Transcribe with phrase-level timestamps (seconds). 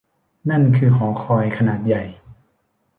[0.49, 2.03] นั่นคือหอคอยขนาดใหญ่!